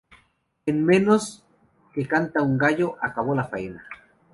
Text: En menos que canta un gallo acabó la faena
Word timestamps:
En 0.65 0.83
menos 0.83 1.45
que 1.93 2.07
canta 2.07 2.41
un 2.41 2.57
gallo 2.57 2.95
acabó 3.01 3.35
la 3.35 3.43
faena 3.43 3.85